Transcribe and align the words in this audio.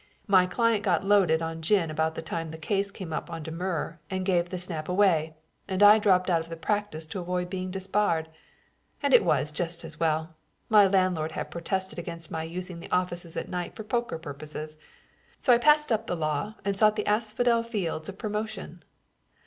My 0.25 0.47
client 0.47 0.81
got 0.81 1.05
loaded 1.05 1.43
on 1.43 1.61
gin 1.61 1.91
about 1.91 2.15
the 2.15 2.23
time 2.23 2.49
the 2.49 2.57
case 2.57 2.89
came 2.89 3.13
up 3.13 3.29
on 3.29 3.43
demurrer 3.43 3.99
and 4.09 4.25
gave 4.25 4.49
the 4.49 4.57
snap 4.57 4.89
away, 4.89 5.35
and 5.67 5.83
I 5.83 5.99
dropped 5.99 6.27
out 6.27 6.41
of 6.41 6.49
the 6.49 6.57
practice 6.57 7.05
to 7.05 7.19
avoid 7.19 7.51
being 7.51 7.69
disbarred. 7.69 8.27
And 9.03 9.13
it 9.13 9.23
was 9.23 9.51
just 9.51 9.83
as 9.85 9.99
well. 9.99 10.33
My 10.69 10.87
landlord 10.87 11.33
had 11.33 11.51
protested 11.51 11.99
against 11.99 12.31
my 12.31 12.41
using 12.41 12.79
the 12.79 12.89
office 12.89 13.37
at 13.37 13.47
night 13.47 13.75
for 13.75 13.83
poker 13.83 14.17
purposes, 14.17 14.75
so 15.39 15.53
I 15.53 15.59
passed 15.59 15.91
up 15.91 16.07
the 16.07 16.17
law 16.17 16.55
and 16.65 16.75
sought 16.75 16.95
the 16.95 17.05
asphodel 17.05 17.61
fields 17.61 18.09
of 18.09 18.17
promotion. 18.17 18.83